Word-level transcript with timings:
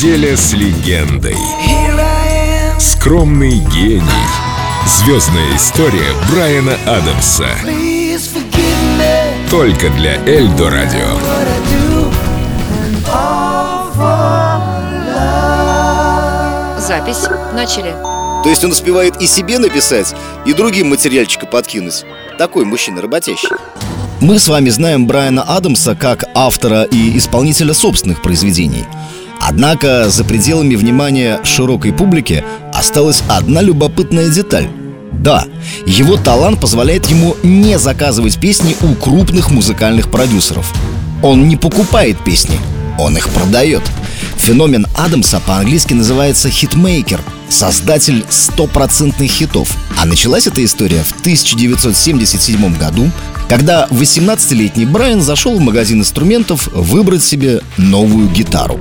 неделя 0.00 0.34
с 0.34 0.54
легендой. 0.54 1.36
Скромный 2.78 3.58
гений. 3.58 4.02
Звездная 4.86 5.54
история 5.54 6.14
Брайана 6.32 6.72
Адамса. 6.86 7.48
Только 9.50 9.90
для 9.90 10.14
Эльдо 10.24 10.70
Радио. 10.70 11.18
Запись. 16.80 17.28
Начали. 17.52 17.94
То 18.42 18.48
есть 18.48 18.64
он 18.64 18.70
успевает 18.70 19.20
и 19.20 19.26
себе 19.26 19.58
написать, 19.58 20.14
и 20.46 20.54
другим 20.54 20.88
материальчика 20.88 21.44
подкинуть. 21.44 22.06
Такой 22.38 22.64
мужчина 22.64 23.02
работящий. 23.02 23.50
Мы 24.22 24.38
с 24.38 24.48
вами 24.48 24.70
знаем 24.70 25.06
Брайана 25.06 25.42
Адамса 25.42 25.94
как 25.94 26.24
автора 26.34 26.84
и 26.84 27.18
исполнителя 27.18 27.74
собственных 27.74 28.22
произведений. 28.22 28.86
Однако 29.40 30.10
за 30.10 30.24
пределами 30.24 30.76
внимания 30.76 31.40
широкой 31.44 31.92
публики 31.92 32.44
осталась 32.72 33.22
одна 33.28 33.62
любопытная 33.62 34.28
деталь. 34.28 34.68
Да, 35.12 35.44
его 35.86 36.16
талант 36.16 36.60
позволяет 36.60 37.06
ему 37.06 37.36
не 37.42 37.78
заказывать 37.78 38.38
песни 38.38 38.76
у 38.82 38.94
крупных 38.94 39.50
музыкальных 39.50 40.10
продюсеров. 40.10 40.72
Он 41.22 41.48
не 41.48 41.56
покупает 41.56 42.22
песни, 42.22 42.58
он 42.98 43.16
их 43.16 43.28
продает. 43.30 43.82
Феномен 44.36 44.86
Адамса 44.96 45.40
по-английски 45.40 45.94
называется 45.94 46.48
хитмейкер, 46.48 47.20
создатель 47.48 48.24
стопроцентных 48.28 49.30
хитов. 49.30 49.74
А 50.00 50.06
началась 50.06 50.46
эта 50.46 50.64
история 50.64 51.02
в 51.02 51.12
1977 51.20 52.78
году, 52.78 53.10
когда 53.48 53.86
18-летний 53.90 54.86
Брайан 54.86 55.20
зашел 55.20 55.58
в 55.58 55.60
магазин 55.60 56.00
инструментов 56.00 56.68
выбрать 56.72 57.22
себе 57.22 57.60
новую 57.76 58.28
гитару. 58.28 58.78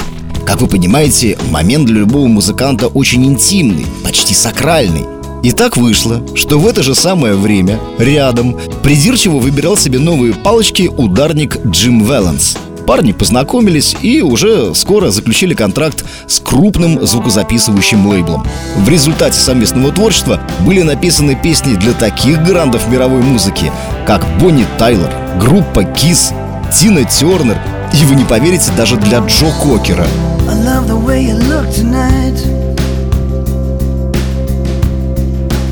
Как 0.50 0.62
вы 0.62 0.68
понимаете, 0.68 1.38
момент 1.52 1.86
для 1.86 2.00
любого 2.00 2.26
музыканта 2.26 2.88
очень 2.88 3.24
интимный, 3.24 3.86
почти 4.04 4.34
сакральный. 4.34 5.06
И 5.44 5.52
так 5.52 5.78
вышло, 5.78 6.24
что 6.34 6.58
в 6.58 6.66
это 6.66 6.82
же 6.82 6.96
самое 6.96 7.36
время 7.36 7.80
рядом 8.00 8.58
придирчиво 8.82 9.38
выбирал 9.38 9.78
себе 9.78 10.00
новые 10.00 10.34
палочки 10.34 10.90
ударник 10.98 11.64
Джим 11.68 12.04
Вэланс– 12.04 12.58
Парни 12.88 13.12
познакомились 13.12 13.96
и 14.02 14.24
уже 14.24 14.74
скоро 14.74 15.12
заключили 15.12 15.54
контракт 15.54 16.04
с 16.26 16.40
крупным 16.40 17.06
звукозаписывающим 17.06 18.08
лейблом. 18.08 18.44
В 18.78 18.90
результате 18.90 19.38
совместного 19.38 19.92
творчества 19.92 20.42
были 20.66 20.82
написаны 20.82 21.36
песни 21.36 21.76
для 21.76 21.94
таких 21.94 22.44
грандов 22.44 22.88
мировой 22.88 23.22
музыки, 23.22 23.72
как 24.08 24.26
Бонни 24.40 24.66
Тайлер, 24.80 25.12
группа 25.40 25.82
Kiss, 25.82 26.34
Тина 26.74 27.04
Тернер 27.04 27.60
и, 27.93 28.05
вы 28.05 28.15
не 28.15 28.25
поверите, 28.25 28.73
даже 28.77 28.97
для 28.97 29.19
Джо 29.19 29.47
Кокера. 29.63 30.07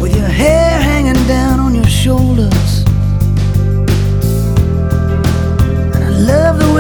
With 0.01 0.17
your 0.17 0.29
hair 0.29 0.81
hanging 0.81 1.27
down 1.29 1.61
on 1.61 1.75
your 1.75 1.87
shoulders 1.87 2.83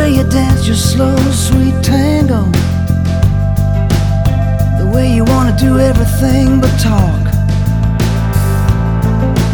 way 0.02 0.10
you 0.10 0.24
dance 0.24 0.66
your 0.66 0.76
slow, 0.76 1.16
sweet 1.30 1.74
tango. 1.82 2.42
The 4.80 4.90
way 4.92 5.14
you 5.14 5.24
wanna 5.24 5.56
do 5.56 5.78
everything 5.78 6.60
but 6.60 6.74
talk. 6.80 7.24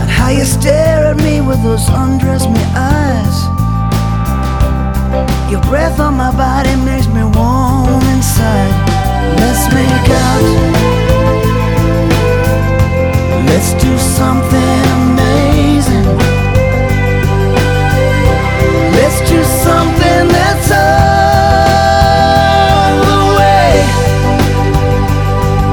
And 0.00 0.08
how 0.08 0.30
you 0.30 0.44
stare 0.44 1.06
at 1.10 1.16
me 1.18 1.40
with 1.40 1.62
those 1.62 1.86
undress 1.88 2.46
me 2.46 2.62
eyes. 2.74 3.51
Breath 5.73 5.99
on 5.99 6.13
my 6.13 6.29
body 6.29 6.75
makes 6.85 7.07
me 7.07 7.23
warm 7.23 8.03
inside. 8.13 8.73
Let's 9.41 9.65
make 9.73 10.09
out. 10.21 10.43
Let's 13.49 13.73
do 13.83 13.97
something 13.97 14.81
amazing. 15.01 16.05
Let's 18.97 19.19
do 19.27 19.43
something 19.65 20.27
that's 20.37 20.69
all 20.69 21.73
the 23.09 23.21
way. 23.39 23.71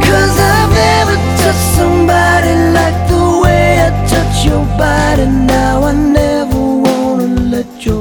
Cause 0.08 0.34
I've 0.56 0.72
never 0.86 1.16
touched 1.42 1.68
somebody 1.76 2.52
like 2.78 2.98
the 3.12 3.24
way 3.42 3.66
I 3.86 3.88
touch 4.08 4.36
your 4.46 4.64
body 4.78 5.26
now. 5.26 5.82
I 5.82 5.92
never 5.92 6.58
wanna 6.84 7.26
let 7.54 7.68
your 7.84 7.99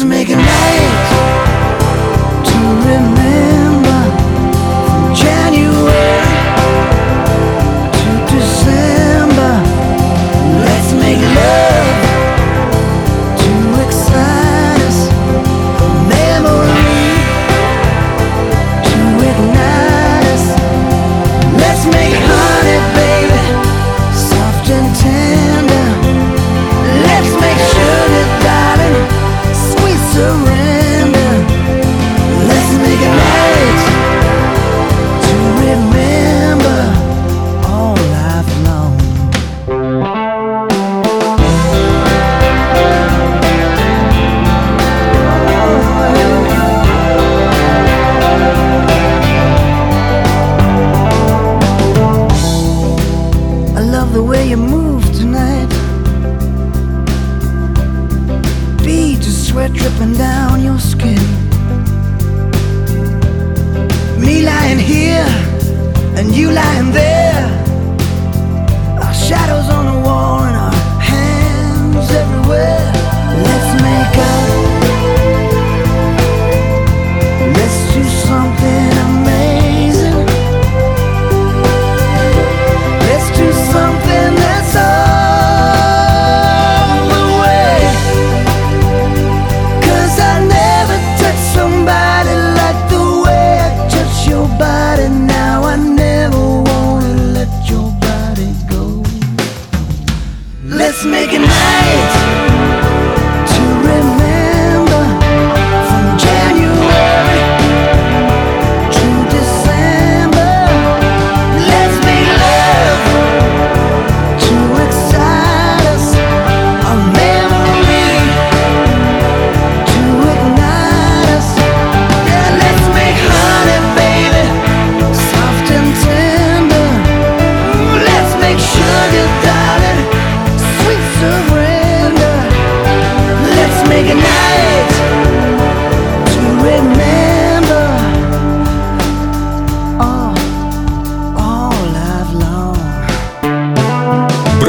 to 0.00 0.06
make 0.06 0.30
a 0.30 0.36
name. 0.36 0.79
Dripping 59.80 60.12
down 60.12 60.62
your 60.62 60.78
skin. 60.78 61.24
Me 64.20 64.42
lying 64.42 64.78
here 64.78 65.30
and 66.18 66.36
you 66.36 66.50
lying 66.50 66.69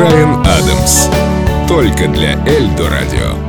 Брайан 0.02 0.40
Адамс. 0.40 1.10
Только 1.68 2.08
для 2.08 2.34
Эльдо 2.48 2.90
Радио. 2.90 3.41